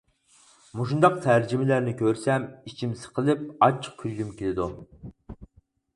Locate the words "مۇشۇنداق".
0.79-1.19